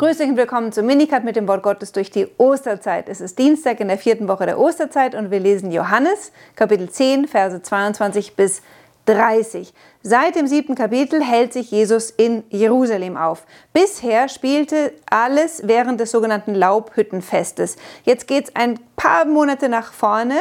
Grüß 0.00 0.18
euch 0.18 0.30
und 0.30 0.38
willkommen 0.38 0.72
zum 0.72 0.86
Minikat 0.86 1.24
mit 1.24 1.36
dem 1.36 1.46
Wort 1.46 1.62
Gottes 1.62 1.92
durch 1.92 2.10
die 2.10 2.26
Osterzeit. 2.38 3.10
Es 3.10 3.20
ist 3.20 3.38
Dienstag 3.38 3.80
in 3.80 3.88
der 3.88 3.98
vierten 3.98 4.28
Woche 4.28 4.46
der 4.46 4.58
Osterzeit 4.58 5.14
und 5.14 5.30
wir 5.30 5.40
lesen 5.40 5.70
Johannes 5.70 6.32
Kapitel 6.56 6.88
10, 6.88 7.28
Verse 7.28 7.60
22 7.60 8.34
bis 8.34 8.62
30. 9.04 9.74
Seit 10.02 10.36
dem 10.36 10.46
siebten 10.46 10.74
Kapitel 10.74 11.22
hält 11.22 11.52
sich 11.52 11.70
Jesus 11.70 12.08
in 12.08 12.44
Jerusalem 12.48 13.18
auf. 13.18 13.44
Bisher 13.74 14.30
spielte 14.30 14.94
alles 15.10 15.64
während 15.66 16.00
des 16.00 16.12
sogenannten 16.12 16.54
Laubhüttenfestes. 16.54 17.76
Jetzt 18.04 18.26
geht 18.26 18.44
es 18.44 18.56
ein 18.56 18.80
paar 18.96 19.26
Monate 19.26 19.68
nach 19.68 19.92
vorne. 19.92 20.38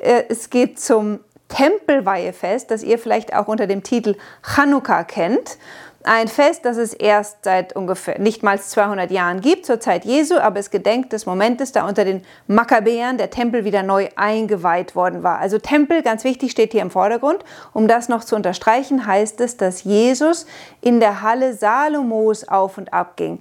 Äh, 0.00 0.24
es 0.30 0.50
geht 0.50 0.80
zum 0.80 1.20
Tempelweihefest, 1.48 2.70
das 2.72 2.82
ihr 2.82 2.98
vielleicht 2.98 3.34
auch 3.34 3.46
unter 3.46 3.68
dem 3.68 3.82
Titel 3.82 4.16
Chanukka 4.42 5.04
kennt. 5.04 5.58
Ein 6.08 6.28
Fest, 6.28 6.64
das 6.64 6.76
es 6.76 6.94
erst 6.94 7.38
seit 7.42 7.74
ungefähr 7.74 8.20
nicht 8.20 8.44
mal 8.44 8.60
200 8.60 9.10
Jahren 9.10 9.40
gibt, 9.40 9.66
zur 9.66 9.80
Zeit 9.80 10.04
Jesu, 10.04 10.36
aber 10.36 10.60
es 10.60 10.70
gedenkt 10.70 11.12
des 11.12 11.26
Momentes, 11.26 11.72
da 11.72 11.84
unter 11.84 12.04
den 12.04 12.22
Makkabäern 12.46 13.18
der 13.18 13.30
Tempel 13.30 13.64
wieder 13.64 13.82
neu 13.82 14.08
eingeweiht 14.14 14.94
worden 14.94 15.24
war. 15.24 15.40
Also 15.40 15.58
Tempel, 15.58 16.02
ganz 16.02 16.22
wichtig, 16.22 16.52
steht 16.52 16.70
hier 16.70 16.82
im 16.82 16.92
Vordergrund. 16.92 17.44
Um 17.72 17.88
das 17.88 18.08
noch 18.08 18.22
zu 18.22 18.36
unterstreichen, 18.36 19.04
heißt 19.04 19.40
es, 19.40 19.56
dass 19.56 19.82
Jesus 19.82 20.46
in 20.80 21.00
der 21.00 21.22
Halle 21.22 21.54
Salomos 21.54 22.46
auf 22.46 22.78
und 22.78 22.92
ab 22.92 23.16
ging. 23.16 23.40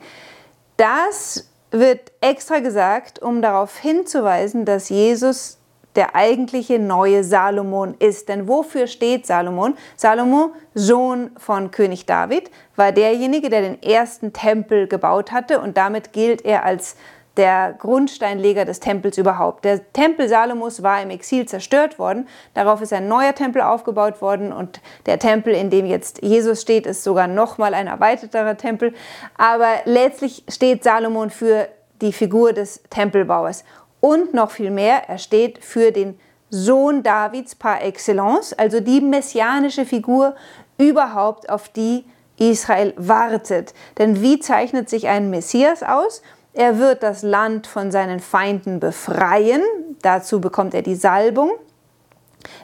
Das 0.75 1.47
wird 1.69 2.13
extra 2.19 2.61
gesagt, 2.61 3.21
um 3.21 3.43
darauf 3.43 3.77
hinzuweisen, 3.77 4.65
dass 4.65 4.89
Jesus 4.89 5.59
der 5.95 6.15
eigentliche 6.15 6.79
neue 6.79 7.23
Salomon 7.23 7.95
ist. 7.99 8.29
Denn 8.29 8.47
wofür 8.47 8.87
steht 8.87 9.25
Salomon? 9.25 9.75
Salomo, 9.95 10.51
Sohn 10.73 11.31
von 11.37 11.71
König 11.71 12.05
David, 12.05 12.51
war 12.75 12.91
derjenige, 12.91 13.49
der 13.49 13.61
den 13.61 13.81
ersten 13.81 14.33
Tempel 14.33 14.87
gebaut 14.87 15.31
hatte 15.31 15.59
und 15.59 15.77
damit 15.77 16.13
gilt 16.13 16.43
er 16.43 16.65
als 16.65 16.95
der 17.37 17.75
Grundsteinleger 17.77 18.65
des 18.65 18.79
Tempels 18.79 19.17
überhaupt. 19.17 19.65
Der 19.65 19.91
Tempel 19.91 20.29
Salomos 20.29 20.83
war 20.83 21.01
im 21.01 21.09
Exil 21.09 21.45
zerstört 21.45 21.99
worden, 21.99 22.27
darauf 22.53 22.81
ist 22.81 22.93
ein 22.93 23.07
neuer 23.07 23.35
Tempel 23.35 23.61
aufgebaut 23.61 24.21
worden 24.21 24.53
und 24.53 24.81
der 25.05 25.19
Tempel, 25.19 25.53
in 25.53 25.69
dem 25.69 25.85
jetzt 25.85 26.21
Jesus 26.23 26.61
steht, 26.61 26.85
ist 26.85 27.03
sogar 27.03 27.27
nochmal 27.27 27.73
ein 27.73 27.87
erweiterter 27.87 28.55
Tempel. 28.57 28.93
Aber 29.37 29.67
letztlich 29.85 30.43
steht 30.49 30.83
Salomon 30.83 31.29
für 31.29 31.67
die 32.01 32.13
Figur 32.13 32.53
des 32.53 32.83
Tempelbauers 32.89 33.63
und 34.05 34.35
noch 34.35 34.51
viel 34.51 34.69
mehr, 34.69 35.09
er 35.09 35.17
steht 35.17 35.63
für 35.65 35.91
den 35.91 36.19
Sohn 36.51 37.01
Davids 37.01 37.55
par 37.55 37.81
excellence, 37.81 38.53
also 38.53 38.79
die 38.79 39.01
messianische 39.01 39.83
Figur 39.83 40.35
überhaupt, 40.77 41.49
auf 41.49 41.69
die 41.69 42.05
Israel 42.37 42.93
wartet. 42.97 43.73
Denn 43.97 44.21
wie 44.21 44.37
zeichnet 44.37 44.91
sich 44.91 45.07
ein 45.07 45.31
Messias 45.31 45.81
aus? 45.81 46.21
Er 46.53 46.77
wird 46.77 47.01
das 47.01 47.23
Land 47.23 47.65
von 47.65 47.91
seinen 47.91 48.19
Feinden 48.19 48.79
befreien. 48.79 49.63
Dazu 50.03 50.39
bekommt 50.39 50.75
er 50.75 50.83
die 50.83 50.93
Salbung. 50.93 51.49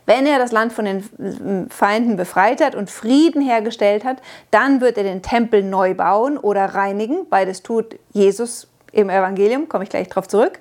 Wenn 0.06 0.28
er 0.28 0.38
das 0.38 0.52
Land 0.52 0.74
von 0.74 0.86
den 0.86 1.68
Feinden 1.72 2.18
befreit 2.18 2.62
hat 2.62 2.76
und 2.76 2.92
Frieden 2.92 3.42
hergestellt 3.42 4.06
hat, 4.06 4.18
dann 4.52 4.80
wird 4.80 4.96
er 4.96 5.06
den 5.06 5.24
Tempel 5.24 5.64
neu 5.64 5.96
bauen 5.96 6.38
oder 6.38 6.66
reinigen. 6.66 7.28
Beides 7.32 7.64
tut 7.64 7.98
Jesus 8.12 8.68
im 8.92 9.10
Evangelium, 9.10 9.68
komme 9.68 9.86
ich 9.86 9.90
gleich 9.90 10.08
darauf 10.08 10.28
zurück. 10.28 10.60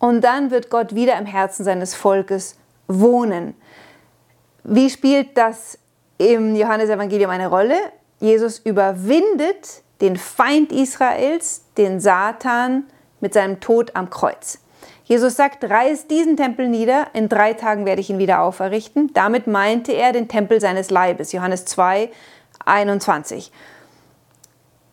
Und 0.00 0.22
dann 0.22 0.50
wird 0.50 0.70
Gott 0.70 0.94
wieder 0.94 1.16
im 1.18 1.26
Herzen 1.26 1.62
seines 1.62 1.94
Volkes 1.94 2.56
wohnen. 2.88 3.54
Wie 4.64 4.90
spielt 4.90 5.36
das 5.36 5.78
im 6.18 6.56
Johannesevangelium 6.56 7.30
eine 7.30 7.48
Rolle? 7.48 7.76
Jesus 8.18 8.58
überwindet 8.58 9.82
den 10.00 10.16
Feind 10.16 10.72
Israels, 10.72 11.66
den 11.76 12.00
Satan, 12.00 12.84
mit 13.20 13.34
seinem 13.34 13.60
Tod 13.60 13.94
am 13.94 14.08
Kreuz. 14.08 14.58
Jesus 15.04 15.36
sagt, 15.36 15.64
reiß 15.64 16.06
diesen 16.06 16.36
Tempel 16.36 16.68
nieder, 16.68 17.08
in 17.12 17.28
drei 17.28 17.52
Tagen 17.52 17.84
werde 17.84 18.00
ich 18.00 18.08
ihn 18.08 18.18
wieder 18.18 18.40
auferrichten. 18.40 19.12
Damit 19.12 19.46
meinte 19.46 19.92
er 19.92 20.12
den 20.12 20.28
Tempel 20.28 20.60
seines 20.60 20.90
Leibes, 20.90 21.32
Johannes 21.32 21.66
2, 21.66 22.10
21. 22.64 23.52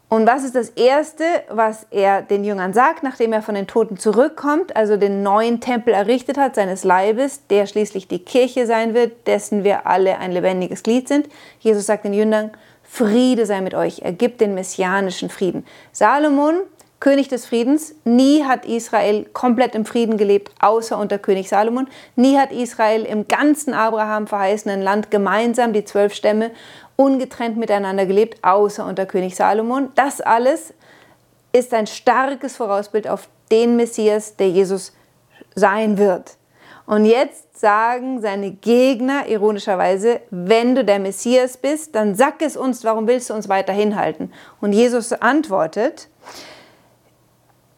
Und 0.09 0.25
was 0.25 0.45
ist 0.45 0.55
das 0.55 0.69
Erste, 0.69 1.25
was 1.49 1.85
er 1.91 2.21
den 2.21 2.45
Jüngern 2.45 2.71
sagt, 2.71 3.03
nachdem 3.03 3.33
er 3.33 3.41
von 3.41 3.55
den 3.55 3.67
Toten 3.67 3.97
zurückkommt, 3.97 4.73
also 4.73 4.95
den 4.95 5.21
neuen 5.21 5.59
Tempel 5.59 5.93
errichtet 5.93 6.37
hat 6.37 6.55
seines 6.55 6.85
Leibes, 6.85 7.45
der 7.49 7.67
schließlich 7.67 8.07
die 8.07 8.19
Kirche 8.19 8.65
sein 8.67 8.93
wird, 8.93 9.27
dessen 9.27 9.65
wir 9.65 9.85
alle 9.85 10.17
ein 10.19 10.31
lebendiges 10.31 10.83
Glied 10.83 11.09
sind? 11.09 11.27
Jesus 11.59 11.87
sagt 11.87 12.05
den 12.05 12.13
Jüngern, 12.13 12.51
Friede 12.83 13.45
sei 13.45 13.59
mit 13.59 13.73
euch. 13.73 13.99
Er 13.99 14.13
gibt 14.13 14.39
den 14.39 14.53
messianischen 14.53 15.29
Frieden. 15.29 15.65
Salomon, 15.91 16.55
König 17.01 17.27
des 17.27 17.45
Friedens, 17.45 17.93
nie 18.05 18.45
hat 18.45 18.65
Israel 18.65 19.25
komplett 19.33 19.75
im 19.75 19.85
Frieden 19.85 20.17
gelebt, 20.17 20.51
außer 20.61 20.97
unter 20.97 21.19
König 21.19 21.49
Salomon. 21.49 21.87
Nie 22.15 22.37
hat 22.37 22.53
Israel 22.53 23.03
im 23.03 23.27
ganzen 23.27 23.73
Abraham 23.73 24.25
verheißenen 24.25 24.81
Land 24.81 25.11
gemeinsam 25.11 25.73
die 25.73 25.83
zwölf 25.83 26.13
Stämme 26.13 26.51
ungetrennt 26.97 27.55
miteinander 27.55 28.05
gelebt, 28.05 28.43
außer 28.43 28.85
unter 28.85 29.05
König 29.05 29.37
Salomon. 29.37 29.89
Das 29.95 30.19
alles 30.19 30.73
ist 31.53 31.73
ein 31.73 31.87
starkes 31.87 32.57
Vorausbild 32.57 33.07
auf 33.07 33.29
den 33.49 33.77
Messias, 33.77 34.35
der 34.35 34.49
Jesus 34.49 34.91
sein 35.55 35.97
wird. 35.97 36.35
Und 36.85 37.05
jetzt 37.05 37.59
sagen 37.59 38.21
seine 38.21 38.51
Gegner 38.51 39.27
ironischerweise, 39.27 40.21
wenn 40.29 40.75
du 40.75 40.85
der 40.85 40.99
Messias 40.99 41.57
bist, 41.57 41.95
dann 41.95 42.15
sag 42.15 42.41
es 42.41 42.55
uns, 42.55 42.83
warum 42.83 43.07
willst 43.07 43.29
du 43.29 43.33
uns 43.33 43.49
weiter 43.49 43.73
hinhalten? 43.73 44.33
Und 44.61 44.73
Jesus 44.73 45.13
antwortet, 45.13 46.07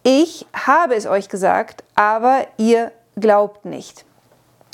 ich 0.04 0.46
habe 0.54 0.96
es 0.96 1.08
euch 1.08 1.28
gesagt, 1.28 1.84
aber 1.96 2.46
ihr 2.58 2.92
glaubt 3.20 3.66
nicht. 3.66 4.06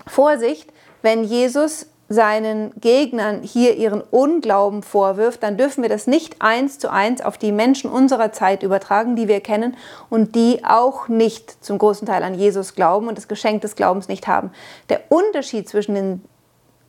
Vorsicht, 0.06 0.72
wenn 1.02 1.24
Jesus 1.24 1.88
seinen 2.08 2.72
Gegnern 2.80 3.42
hier 3.42 3.76
ihren 3.76 4.02
Unglauben 4.02 4.84
vorwirft, 4.84 5.42
dann 5.42 5.58
dürfen 5.58 5.82
wir 5.82 5.90
das 5.90 6.06
nicht 6.06 6.36
eins 6.40 6.78
zu 6.78 6.92
eins 6.92 7.22
auf 7.22 7.38
die 7.38 7.52
Menschen 7.52 7.90
unserer 7.90 8.32
Zeit 8.32 8.62
übertragen, 8.62 9.16
die 9.16 9.28
wir 9.28 9.40
kennen 9.40 9.76
und 10.10 10.36
die 10.36 10.64
auch 10.64 11.08
nicht 11.08 11.64
zum 11.64 11.78
großen 11.78 12.08
Teil 12.08 12.24
an 12.24 12.36
Jesus 12.36 12.76
glauben 12.76 13.08
und 13.08 13.18
das 13.18 13.28
Geschenk 13.28 13.62
des 13.62 13.76
Glaubens 13.76 14.08
nicht 14.08 14.28
haben. 14.28 14.52
Der 14.90 15.02
Unterschied 15.10 15.68
zwischen 15.68 15.96
den 15.96 16.22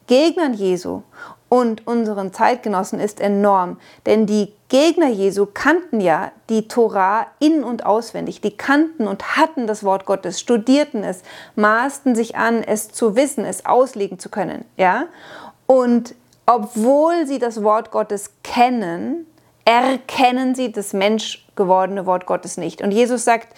Gegnern 0.07 0.55
Jesu 0.55 1.03
und 1.49 1.87
unseren 1.87 2.33
Zeitgenossen 2.33 2.99
ist 2.99 3.21
enorm. 3.21 3.79
Denn 4.05 4.27
die 4.27 4.53
Gegner 4.69 5.09
Jesu 5.09 5.47
kannten 5.47 6.01
ja 6.01 6.33
die 6.49 6.67
Torah 6.67 7.27
in 7.39 7.63
und 7.63 7.87
auswendig. 7.87 8.41
Die 8.41 8.57
kannten 8.57 9.07
und 9.07 9.37
hatten 9.37 9.67
das 9.67 9.85
Wort 9.85 10.07
Gottes, 10.07 10.41
studierten 10.41 11.05
es, 11.05 11.23
maßten 11.55 12.17
sich 12.17 12.37
an, 12.37 12.63
es 12.63 12.91
zu 12.91 13.15
wissen, 13.15 13.45
es 13.45 13.65
auslegen 13.65 14.19
zu 14.19 14.29
können. 14.29 14.65
Ja? 14.77 15.07
Und 15.67 16.15
obwohl 16.47 17.27
sie 17.27 17.39
das 17.39 17.63
Wort 17.63 17.91
Gottes 17.91 18.31
kennen, 18.43 19.27
erkennen 19.65 20.55
sie 20.55 20.71
das 20.73 20.93
menschgewordene 20.93 22.07
Wort 22.07 22.27
Gottes 22.27 22.57
nicht. 22.57 22.83
Und 22.83 22.93
Jesus 22.93 23.25
sagt, 23.25 23.49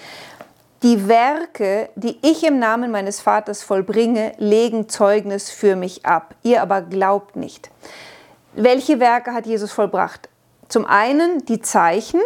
die 0.83 1.09
Werke, 1.09 1.89
die 1.97 2.19
ich 2.23 2.45
im 2.45 2.59
Namen 2.59 2.91
meines 2.91 3.21
Vaters 3.21 3.63
vollbringe, 3.63 4.33
legen 4.39 4.89
Zeugnis 4.89 5.51
für 5.51 5.75
mich 5.75 6.07
ab. 6.07 6.35
Ihr 6.43 6.63
aber 6.63 6.83
glaubt 6.83 7.37
nicht. 7.37 7.71
Welche 8.55 9.01
Werke 9.01 9.33
hat 9.33 9.47
Jesus 9.47 9.73
vollbracht? 9.73 10.29
Zum 10.69 10.85
einen 10.85 11.45
die 11.47 11.61
Zeichen 11.61 12.21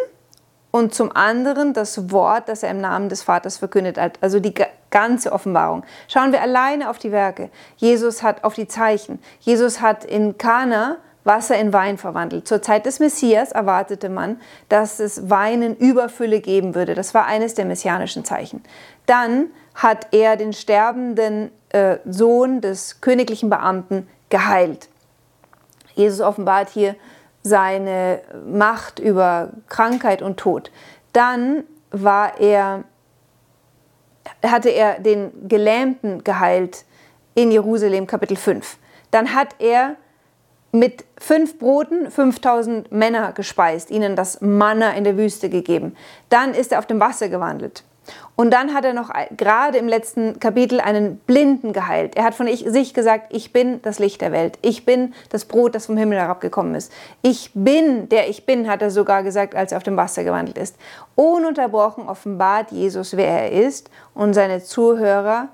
und 0.70 0.94
zum 0.94 1.14
anderen 1.14 1.72
das 1.72 2.10
Wort, 2.10 2.48
das 2.48 2.62
er 2.62 2.70
im 2.70 2.80
Namen 2.80 3.08
des 3.08 3.22
Vaters 3.22 3.58
verkündet 3.58 3.98
hat, 3.98 4.18
also 4.20 4.40
die 4.40 4.54
ganze 4.90 5.32
Offenbarung. 5.32 5.84
Schauen 6.08 6.32
wir 6.32 6.42
alleine 6.42 6.90
auf 6.90 6.98
die 6.98 7.12
Werke. 7.12 7.50
Jesus 7.76 8.22
hat 8.22 8.44
auf 8.44 8.54
die 8.54 8.68
Zeichen. 8.68 9.18
Jesus 9.40 9.80
hat 9.80 10.04
in 10.04 10.36
Kana 10.38 10.98
Wasser 11.24 11.56
in 11.56 11.72
Wein 11.72 11.98
verwandelt. 11.98 12.48
Zur 12.48 12.62
Zeit 12.62 12.86
des 12.86 12.98
Messias 12.98 13.52
erwartete 13.52 14.08
man, 14.08 14.40
dass 14.68 14.98
es 14.98 15.30
Wein 15.30 15.62
in 15.62 15.76
Überfülle 15.76 16.40
geben 16.40 16.74
würde. 16.74 16.94
Das 16.94 17.14
war 17.14 17.26
eines 17.26 17.54
der 17.54 17.64
messianischen 17.64 18.24
Zeichen. 18.24 18.62
Dann 19.06 19.46
hat 19.74 20.08
er 20.12 20.36
den 20.36 20.52
sterbenden 20.52 21.50
äh, 21.70 21.98
Sohn 22.04 22.60
des 22.60 23.00
königlichen 23.00 23.50
Beamten 23.50 24.08
geheilt. 24.30 24.88
Jesus 25.94 26.20
offenbart 26.20 26.70
hier 26.70 26.96
seine 27.42 28.20
Macht 28.46 28.98
über 28.98 29.50
Krankheit 29.68 30.22
und 30.22 30.38
Tod. 30.38 30.70
Dann 31.12 31.64
war 31.90 32.40
er, 32.40 32.84
hatte 34.44 34.70
er 34.70 34.98
den 35.00 35.48
Gelähmten 35.48 36.24
geheilt 36.24 36.84
in 37.34 37.50
Jerusalem 37.50 38.06
Kapitel 38.06 38.36
5. 38.36 38.78
Dann 39.10 39.34
hat 39.34 39.56
er 39.58 39.96
mit 40.72 41.04
fünf 41.18 41.58
Broten 41.58 42.10
5000 42.10 42.90
Männer 42.90 43.32
gespeist, 43.32 43.90
ihnen 43.90 44.16
das 44.16 44.40
Manna 44.40 44.92
in 44.92 45.04
der 45.04 45.18
Wüste 45.18 45.50
gegeben. 45.50 45.94
Dann 46.30 46.54
ist 46.54 46.72
er 46.72 46.78
auf 46.78 46.86
dem 46.86 46.98
Wasser 46.98 47.28
gewandelt. 47.28 47.84
Und 48.34 48.50
dann 48.50 48.74
hat 48.74 48.84
er 48.84 48.94
noch 48.94 49.10
gerade 49.36 49.78
im 49.78 49.86
letzten 49.86 50.40
Kapitel 50.40 50.80
einen 50.80 51.18
Blinden 51.18 51.72
geheilt. 51.72 52.16
Er 52.16 52.24
hat 52.24 52.34
von 52.34 52.48
sich 52.48 52.94
gesagt, 52.94 53.26
ich 53.30 53.52
bin 53.52 53.80
das 53.82 53.98
Licht 53.98 54.20
der 54.20 54.32
Welt. 54.32 54.58
Ich 54.62 54.84
bin 54.84 55.14
das 55.28 55.44
Brot, 55.44 55.74
das 55.74 55.86
vom 55.86 55.96
Himmel 55.96 56.18
herabgekommen 56.18 56.74
ist. 56.74 56.90
Ich 57.20 57.50
bin, 57.54 58.08
der 58.08 58.28
ich 58.28 58.44
bin, 58.46 58.68
hat 58.68 58.82
er 58.82 58.90
sogar 58.90 59.22
gesagt, 59.22 59.54
als 59.54 59.72
er 59.72 59.76
auf 59.76 59.84
dem 59.84 59.96
Wasser 59.96 60.24
gewandelt 60.24 60.58
ist. 60.58 60.76
Ununterbrochen 61.14 62.08
offenbart 62.08 62.72
Jesus, 62.72 63.16
wer 63.16 63.28
er 63.28 63.52
ist. 63.52 63.90
Und 64.14 64.34
seine 64.34 64.62
Zuhörer 64.62 65.48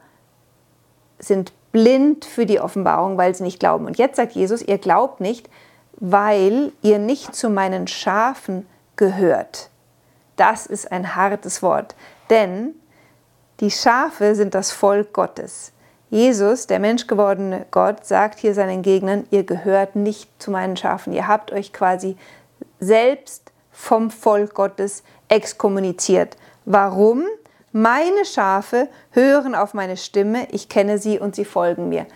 sind 1.19 1.53
blind 1.73 2.25
für 2.25 2.47
die 2.47 2.61
Offenbarung, 2.61 3.19
weil 3.19 3.35
sie 3.35 3.44
nicht 3.44 3.61
glauben. 3.61 3.87
Und 3.87 3.99
jetzt 3.99 4.17
sagt 4.17 4.32
Jesus, 4.32 4.62
ihr 4.62 4.79
glaubt 4.79 5.20
nicht, 5.20 5.49
weil 6.00 6.73
ihr 6.82 6.99
nicht 6.99 7.35
zu 7.35 7.50
meinen 7.50 7.87
Schafen 7.88 8.67
gehört. 8.97 9.70
Das 10.37 10.67
ist 10.67 10.91
ein 10.93 11.17
hartes 11.17 11.62
Wort. 11.62 11.94
Denn 12.31 12.75
die 13.61 13.70
Schafe 13.70 14.35
sind 14.35 14.55
das 14.55 14.70
Volk 14.70 15.12
Gottes. 15.12 15.73
Jesus, 16.11 16.67
der 16.67 16.79
menschgewordene 16.79 17.67
Gott, 17.71 18.06
sagt 18.06 18.38
hier 18.38 18.55
seinen 18.55 18.82
Gegnern, 18.82 19.26
ihr 19.31 19.44
gehört 19.44 19.94
nicht 19.97 20.31
zu 20.41 20.50
meinen 20.50 20.76
Schafen. 20.76 21.12
Ihr 21.12 21.26
habt 21.26 21.53
euch 21.53 21.73
quasi 21.73 22.17
selbst 22.81 23.53
vom 23.73 24.11
Volk 24.11 24.55
Gottes 24.55 25.03
exkommuniziert. 25.29 26.37
Warum? 26.64 27.25
Meine 27.73 28.25
Schafe 28.25 28.88
hören 29.11 29.55
auf 29.55 29.75
meine 29.75 29.97
Stimme, 29.97 30.49
ich 30.50 30.69
kenne 30.69 30.99
sie 30.99 31.19
und 31.19 31.35
sie 31.35 31.44
folgen 31.44 31.88
mir. 31.88 32.06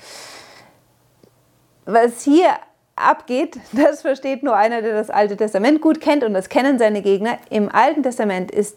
Was 1.85 2.23
hier 2.23 2.51
abgeht, 2.97 3.59
das 3.73 4.03
versteht 4.03 4.43
nur 4.43 4.57
einer, 4.57 4.83
der 4.83 4.95
das 4.95 5.11
Alte 5.11 5.37
Testament 5.37 5.81
gut 5.81 6.01
kennt 6.01 6.25
und 6.25 6.35
das 6.35 6.49
kennen 6.49 6.79
seine 6.79 7.03
Gegner. 7.03 7.39
Im 7.51 7.69
Alten 7.71 8.03
Testament 8.03 8.51
ist 8.51 8.77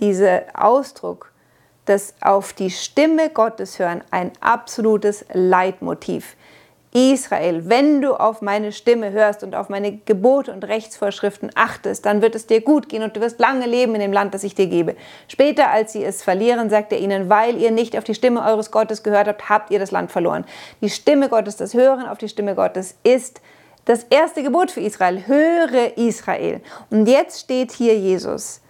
dieser 0.00 0.42
Ausdruck, 0.54 1.32
das 1.84 2.14
auf 2.20 2.52
die 2.52 2.70
Stimme 2.70 3.30
Gottes 3.30 3.78
hören, 3.78 4.02
ein 4.10 4.32
absolutes 4.40 5.24
Leitmotiv. 5.32 6.36
Israel, 6.92 7.68
wenn 7.68 8.00
du 8.00 8.14
auf 8.14 8.40
meine 8.40 8.72
Stimme 8.72 9.10
hörst 9.10 9.42
und 9.42 9.54
auf 9.54 9.68
meine 9.68 9.98
Gebote 9.98 10.52
und 10.52 10.64
Rechtsvorschriften 10.64 11.50
achtest, 11.54 12.06
dann 12.06 12.22
wird 12.22 12.34
es 12.34 12.46
dir 12.46 12.60
gut 12.62 12.88
gehen 12.88 13.02
und 13.02 13.16
du 13.16 13.20
wirst 13.20 13.38
lange 13.38 13.66
leben 13.66 13.94
in 13.94 14.00
dem 14.00 14.12
Land, 14.12 14.32
das 14.32 14.42
ich 14.42 14.54
dir 14.54 14.66
gebe. 14.66 14.96
Später, 15.28 15.70
als 15.70 15.92
sie 15.92 16.02
es 16.02 16.22
verlieren, 16.22 16.70
sagt 16.70 16.92
er 16.92 16.98
ihnen, 16.98 17.28
weil 17.28 17.56
ihr 17.58 17.70
nicht 17.70 17.96
auf 17.96 18.04
die 18.04 18.14
Stimme 18.14 18.42
eures 18.44 18.70
Gottes 18.70 19.02
gehört 19.02 19.28
habt, 19.28 19.48
habt 19.48 19.70
ihr 19.70 19.78
das 19.78 19.90
Land 19.90 20.10
verloren. 20.10 20.44
Die 20.80 20.90
Stimme 20.90 21.28
Gottes, 21.28 21.56
das 21.56 21.74
Hören 21.74 22.06
auf 22.06 22.18
die 22.18 22.28
Stimme 22.28 22.54
Gottes 22.54 22.96
ist 23.02 23.42
das 23.84 24.04
erste 24.04 24.42
Gebot 24.42 24.70
für 24.70 24.80
Israel. 24.80 25.26
Höre 25.26 25.96
Israel. 25.96 26.60
Und 26.90 27.06
jetzt 27.06 27.40
steht 27.40 27.72
hier 27.72 27.98
Jesus 27.98 28.62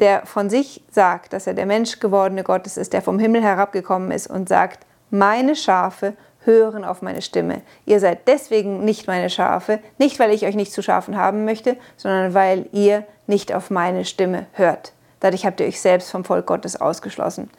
der 0.00 0.24
von 0.24 0.50
sich 0.50 0.82
sagt, 0.90 1.32
dass 1.32 1.46
er 1.46 1.54
der 1.54 1.66
Menschgewordene 1.66 2.42
Gottes 2.42 2.76
ist, 2.76 2.92
der 2.92 3.02
vom 3.02 3.18
Himmel 3.18 3.42
herabgekommen 3.42 4.10
ist 4.10 4.28
und 4.28 4.48
sagt, 4.48 4.86
meine 5.10 5.54
Schafe 5.54 6.14
hören 6.44 6.84
auf 6.84 7.02
meine 7.02 7.22
Stimme. 7.22 7.62
Ihr 7.84 8.00
seid 8.00 8.26
deswegen 8.28 8.84
nicht 8.84 9.06
meine 9.06 9.30
Schafe, 9.30 9.80
nicht 9.98 10.18
weil 10.18 10.32
ich 10.32 10.46
euch 10.46 10.54
nicht 10.54 10.72
zu 10.72 10.82
Schafen 10.82 11.16
haben 11.16 11.44
möchte, 11.44 11.76
sondern 11.96 12.34
weil 12.34 12.66
ihr 12.72 13.04
nicht 13.26 13.52
auf 13.52 13.70
meine 13.70 14.04
Stimme 14.04 14.46
hört. 14.52 14.92
Dadurch 15.20 15.44
habt 15.44 15.60
ihr 15.60 15.66
euch 15.66 15.80
selbst 15.80 16.10
vom 16.10 16.24
Volk 16.24 16.46
Gottes 16.46 16.80
ausgeschlossen. 16.80 17.50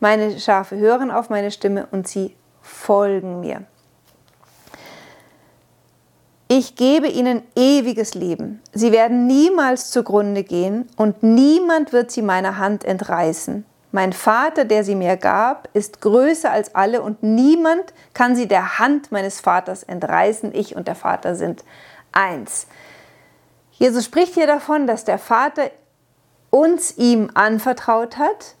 Meine 0.00 0.40
Schafe 0.40 0.76
hören 0.76 1.10
auf 1.10 1.28
meine 1.28 1.50
Stimme 1.50 1.86
und 1.90 2.08
sie 2.08 2.34
folgen 2.62 3.40
mir. 3.40 3.64
Ich 6.48 6.74
gebe 6.74 7.06
ihnen 7.06 7.42
ewiges 7.54 8.14
Leben. 8.14 8.60
Sie 8.72 8.90
werden 8.90 9.28
niemals 9.28 9.90
zugrunde 9.90 10.42
gehen 10.42 10.88
und 10.96 11.22
niemand 11.22 11.92
wird 11.92 12.10
sie 12.10 12.22
meiner 12.22 12.58
Hand 12.58 12.84
entreißen. 12.84 13.64
Mein 13.92 14.12
Vater, 14.12 14.64
der 14.64 14.84
sie 14.84 14.94
mir 14.94 15.16
gab, 15.16 15.68
ist 15.72 16.00
größer 16.00 16.50
als 16.50 16.74
alle 16.74 17.02
und 17.02 17.22
niemand 17.22 17.92
kann 18.14 18.36
sie 18.36 18.46
der 18.46 18.78
Hand 18.78 19.10
meines 19.10 19.40
Vaters 19.40 19.82
entreißen. 19.82 20.54
Ich 20.54 20.76
und 20.76 20.86
der 20.86 20.94
Vater 20.94 21.34
sind 21.34 21.64
eins. 22.12 22.66
Jesus 23.72 24.04
spricht 24.04 24.34
hier 24.34 24.46
davon, 24.46 24.86
dass 24.86 25.04
der 25.04 25.18
Vater 25.18 25.70
uns 26.50 26.96
ihm 26.98 27.30
anvertraut 27.34 28.18
hat 28.18 28.54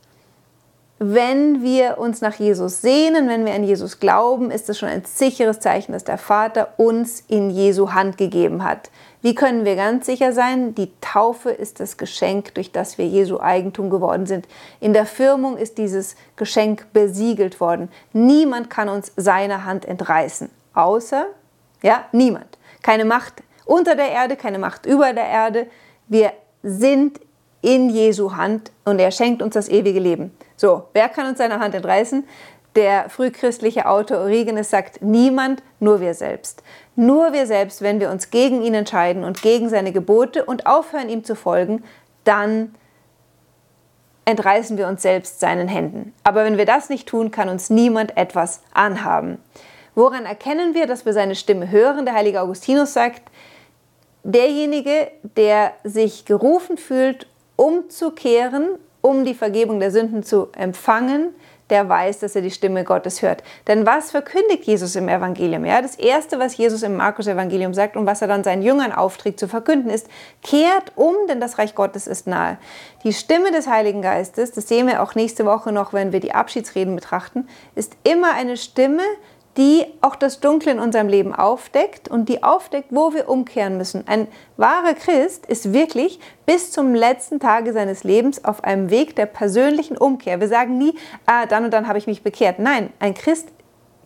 wenn 1.02 1.62
wir 1.62 1.96
uns 1.96 2.20
nach 2.20 2.34
Jesus 2.34 2.82
sehnen, 2.82 3.26
wenn 3.26 3.46
wir 3.46 3.54
an 3.54 3.64
Jesus 3.64 4.00
glauben, 4.00 4.50
ist 4.50 4.68
es 4.68 4.78
schon 4.78 4.90
ein 4.90 5.02
sicheres 5.06 5.58
Zeichen, 5.58 5.92
dass 5.92 6.04
der 6.04 6.18
Vater 6.18 6.74
uns 6.76 7.24
in 7.26 7.48
Jesu 7.48 7.94
Hand 7.94 8.18
gegeben 8.18 8.62
hat. 8.62 8.90
Wie 9.22 9.34
können 9.34 9.64
wir 9.64 9.76
ganz 9.76 10.04
sicher 10.04 10.34
sein? 10.34 10.74
Die 10.74 10.92
Taufe 11.00 11.52
ist 11.52 11.80
das 11.80 11.96
Geschenk, 11.96 12.54
durch 12.54 12.70
das 12.70 12.98
wir 12.98 13.06
Jesu 13.06 13.40
Eigentum 13.40 13.88
geworden 13.88 14.26
sind. 14.26 14.46
In 14.78 14.92
der 14.92 15.06
Firmung 15.06 15.56
ist 15.56 15.78
dieses 15.78 16.16
Geschenk 16.36 16.92
besiegelt 16.92 17.60
worden. 17.60 17.88
Niemand 18.12 18.68
kann 18.68 18.90
uns 18.90 19.10
seine 19.16 19.64
Hand 19.64 19.86
entreißen, 19.86 20.50
außer, 20.74 21.28
ja, 21.82 22.04
niemand. 22.12 22.58
Keine 22.82 23.06
Macht 23.06 23.42
unter 23.64 23.96
der 23.96 24.10
Erde, 24.10 24.36
keine 24.36 24.58
Macht 24.58 24.84
über 24.84 25.14
der 25.14 25.28
Erde. 25.28 25.66
Wir 26.08 26.34
sind 26.62 27.20
in 27.62 27.88
Jesu 27.88 28.36
Hand 28.36 28.70
und 28.84 28.98
er 28.98 29.10
schenkt 29.12 29.40
uns 29.40 29.54
das 29.54 29.70
ewige 29.70 30.00
Leben. 30.00 30.30
So, 30.60 30.88
wer 30.92 31.08
kann 31.08 31.26
uns 31.26 31.38
seine 31.38 31.58
Hand 31.58 31.74
entreißen? 31.74 32.22
Der 32.76 33.08
frühchristliche 33.08 33.86
Autor 33.86 34.18
Origenes 34.18 34.68
sagt, 34.68 35.00
niemand, 35.00 35.62
nur 35.78 36.02
wir 36.02 36.12
selbst. 36.12 36.62
Nur 36.96 37.32
wir 37.32 37.46
selbst, 37.46 37.80
wenn 37.80 37.98
wir 37.98 38.10
uns 38.10 38.28
gegen 38.28 38.60
ihn 38.60 38.74
entscheiden 38.74 39.24
und 39.24 39.40
gegen 39.40 39.70
seine 39.70 39.90
Gebote 39.90 40.44
und 40.44 40.66
aufhören, 40.66 41.08
ihm 41.08 41.24
zu 41.24 41.34
folgen, 41.34 41.82
dann 42.24 42.74
entreißen 44.26 44.76
wir 44.76 44.86
uns 44.86 45.00
selbst 45.00 45.40
seinen 45.40 45.66
Händen. 45.66 46.12
Aber 46.24 46.44
wenn 46.44 46.58
wir 46.58 46.66
das 46.66 46.90
nicht 46.90 47.08
tun, 47.08 47.30
kann 47.30 47.48
uns 47.48 47.70
niemand 47.70 48.18
etwas 48.18 48.60
anhaben. 48.74 49.38
Woran 49.94 50.26
erkennen 50.26 50.74
wir, 50.74 50.86
dass 50.86 51.06
wir 51.06 51.14
seine 51.14 51.36
Stimme 51.36 51.70
hören? 51.70 52.04
Der 52.04 52.12
heilige 52.12 52.42
Augustinus 52.42 52.92
sagt, 52.92 53.22
derjenige, 54.24 55.10
der 55.22 55.72
sich 55.84 56.26
gerufen 56.26 56.76
fühlt, 56.76 57.26
umzukehren 57.56 58.78
um 59.00 59.24
die 59.24 59.34
Vergebung 59.34 59.80
der 59.80 59.90
Sünden 59.90 60.22
zu 60.22 60.48
empfangen, 60.56 61.34
der 61.70 61.88
weiß, 61.88 62.18
dass 62.18 62.34
er 62.34 62.42
die 62.42 62.50
Stimme 62.50 62.84
Gottes 62.84 63.22
hört. 63.22 63.42
Denn 63.68 63.86
was 63.86 64.10
verkündigt 64.10 64.64
Jesus 64.64 64.96
im 64.96 65.08
Evangelium? 65.08 65.64
Ja, 65.64 65.80
das 65.80 65.94
erste, 65.94 66.38
was 66.38 66.56
Jesus 66.56 66.82
im 66.82 66.96
Markus-Evangelium 66.96 67.72
sagt 67.72 67.96
und 67.96 68.06
was 68.06 68.22
er 68.22 68.28
dann 68.28 68.44
seinen 68.44 68.62
Jüngern 68.62 68.92
aufträgt 68.92 69.38
zu 69.38 69.48
verkünden, 69.48 69.90
ist: 69.90 70.08
Kehrt 70.42 70.92
um, 70.96 71.14
denn 71.28 71.40
das 71.40 71.58
Reich 71.58 71.74
Gottes 71.74 72.06
ist 72.06 72.26
nahe. 72.26 72.58
Die 73.04 73.12
Stimme 73.12 73.52
des 73.52 73.68
Heiligen 73.68 74.02
Geistes, 74.02 74.52
das 74.52 74.68
sehen 74.68 74.86
wir 74.88 75.02
auch 75.02 75.14
nächste 75.14 75.46
Woche 75.46 75.72
noch, 75.72 75.92
wenn 75.92 76.12
wir 76.12 76.20
die 76.20 76.34
Abschiedsreden 76.34 76.94
betrachten, 76.94 77.48
ist 77.74 77.96
immer 78.02 78.34
eine 78.34 78.56
Stimme, 78.56 79.02
die 79.56 79.84
auch 80.00 80.14
das 80.14 80.40
Dunkle 80.40 80.72
in 80.72 80.78
unserem 80.78 81.08
Leben 81.08 81.34
aufdeckt 81.34 82.08
und 82.08 82.28
die 82.28 82.42
aufdeckt, 82.42 82.88
wo 82.90 83.12
wir 83.12 83.28
umkehren 83.28 83.76
müssen. 83.76 84.06
Ein 84.06 84.28
wahrer 84.56 84.94
Christ 84.94 85.46
ist 85.46 85.72
wirklich 85.72 86.20
bis 86.46 86.70
zum 86.70 86.94
letzten 86.94 87.40
Tage 87.40 87.72
seines 87.72 88.04
Lebens 88.04 88.44
auf 88.44 88.62
einem 88.62 88.90
Weg 88.90 89.16
der 89.16 89.26
persönlichen 89.26 89.96
Umkehr. 89.96 90.40
Wir 90.40 90.48
sagen 90.48 90.78
nie, 90.78 90.94
ah, 91.26 91.46
dann 91.46 91.64
und 91.64 91.72
dann 91.72 91.88
habe 91.88 91.98
ich 91.98 92.06
mich 92.06 92.22
bekehrt. 92.22 92.58
Nein, 92.58 92.90
ein 93.00 93.14
Christ 93.14 93.48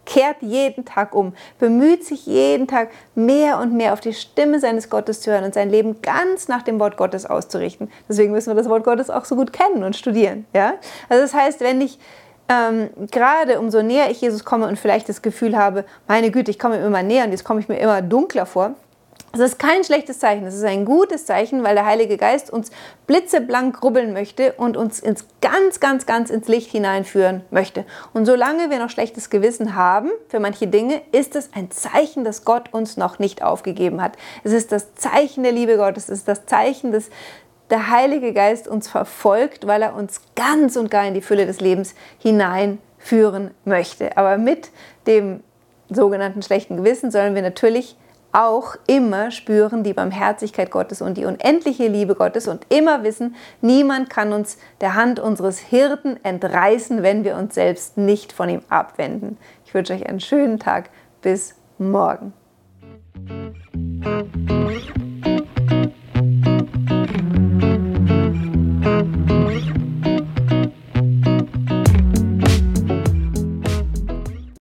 kehrt 0.07 0.37
jeden 0.41 0.85
Tag 0.85 1.15
um, 1.15 1.35
bemüht 1.59 2.05
sich 2.05 2.27
jeden 2.27 2.67
Tag 2.67 2.91
mehr 3.15 3.59
und 3.59 3.73
mehr 3.73 3.93
auf 3.93 4.01
die 4.01 4.13
Stimme 4.13 4.61
seines 4.61 4.91
Gottes 4.91 5.21
zu 5.21 5.31
hören 5.31 5.45
und 5.45 5.55
sein 5.55 5.71
Leben 5.71 6.03
ganz 6.03 6.49
nach 6.49 6.63
dem 6.63 6.79
Wort 6.79 6.97
Gottes 6.97 7.27
auszurichten. 7.27 7.91
Deswegen 8.09 8.33
müssen 8.33 8.51
wir 8.51 8.55
das 8.55 8.69
Wort 8.69 8.85
Gottes 8.85 9.11
auch 9.11 9.25
so 9.25 9.37
gut 9.37 9.53
kennen 9.53 9.83
und 9.83 9.97
studieren. 9.97 10.47
Ja? 10.55 10.75
Also 11.09 11.23
das 11.23 11.35
heißt, 11.35 11.61
wenn 11.61 11.81
ich 11.81 11.99
ähm, 12.49 12.91
gerade 13.11 13.59
umso 13.59 13.83
näher 13.83 14.11
ich 14.11 14.21
Jesus 14.21 14.45
komme 14.45 14.67
und 14.67 14.79
vielleicht 14.79 15.09
das 15.09 15.23
Gefühl 15.23 15.57
habe, 15.57 15.85
meine 16.07 16.31
Güte, 16.31 16.51
ich 16.51 16.59
komme 16.59 16.77
immer 16.77 17.03
näher 17.03 17.25
und 17.25 17.31
jetzt 17.31 17.45
komme 17.45 17.61
ich 17.61 17.69
mir 17.69 17.79
immer 17.79 18.03
dunkler 18.03 18.47
vor, 18.47 18.75
das 19.37 19.51
ist 19.51 19.59
kein 19.59 19.83
schlechtes 19.83 20.21
Zeichen, 20.21 20.45
das 20.45 20.55
ist 20.55 20.63
ein 20.63 20.85
gutes 20.85 21.27
Zeichen, 21.27 21.65
weil 21.65 21.75
der 21.75 21.87
Heilige 21.87 22.17
Geist 22.17 22.51
uns 22.51 22.71
blitzeblank 23.09 23.83
rubbeln 23.83 24.13
möchte 24.13 24.53
und 24.53 24.77
uns 24.77 25.01
ins 25.01 25.27
ganz, 25.41 25.81
ganz, 25.81 26.07
ganz 26.07 26.31
ins 26.31 26.47
Licht 26.47 26.71
hineinführen 26.71 27.43
möchte. 27.51 27.85
Und 28.13 28.27
solange 28.27 28.71
wir 28.71 28.79
noch 28.79 28.91
schlechtes 28.91 29.31
Gewissen 29.31 29.75
haben 29.75 30.11
für 30.29 30.39
manche 30.39 30.69
Dinge, 30.69 31.03
ist 31.11 31.35
es 31.35 31.51
ein 31.53 31.73
Zeichen, 31.73 32.23
dass 32.23 32.45
Gott 32.45 32.73
uns 32.73 32.97
noch 32.97 33.19
nicht 33.19 33.43
aufgegeben 33.43 34.01
hat. 34.01 34.13
Es 34.45 34.53
ist 34.53 34.71
das 34.71 34.95
Zeichen 34.95 35.43
der 35.43 35.53
Liebe 35.53 35.79
Gottes, 35.79 36.05
es 36.05 36.19
ist 36.19 36.29
das 36.29 36.47
Zeichen 36.47 36.93
des, 36.93 37.11
der 37.71 37.91
Heilige 37.91 38.33
Geist 38.33 38.69
uns 38.69 38.89
verfolgt, 38.89 39.67
weil 39.67 39.83
er 39.83 39.95
uns 39.95 40.21
ganz 40.37 40.77
und 40.77 40.91
gar 40.91 41.07
in 41.07 41.15
die 41.15 41.23
Fülle 41.23 41.47
des 41.47 41.61
Lebens 41.61 41.95
hineinführen 42.19 43.51
möchte. 43.65 44.17
Aber 44.17 44.37
mit 44.39 44.71
dem 45.07 45.43
sogenannten 45.89 46.43
schlechten 46.43 46.77
Gewissen 46.77 47.11
sollen 47.11 47.35
wir 47.35 47.43
natürlich 47.43 47.97
auch 48.35 48.75
immer 48.89 49.31
spüren 49.31 49.85
die 49.85 49.93
Barmherzigkeit 49.93 50.73
Gottes 50.73 51.01
und 51.01 51.17
die 51.17 51.25
unendliche 51.25 51.87
Liebe 51.87 52.17
Gottes 52.17 52.49
und 52.49 52.67
immer 52.69 53.05
wissen, 53.05 53.37
niemand 53.61 54.11
kann 54.11 54.33
uns 54.33 54.59
der 54.81 54.95
Hand 54.97 55.21
unseres 55.21 55.61
Hirten 55.61 56.19
entreißen, 56.25 57.05
wenn 57.05 57.23
wir 57.23 57.37
uns 57.37 57.55
selbst 57.55 57.97
nicht 57.97 58.33
von 58.33 58.49
ihm 58.49 58.63
abwenden. 58.69 59.39
Ich 59.65 59.73
wünsche 59.73 59.93
euch 59.93 60.07
einen 60.09 60.21
schönen 60.21 60.59
Tag. 60.59 60.91
Bis 61.23 61.55
morgen. 61.79 62.33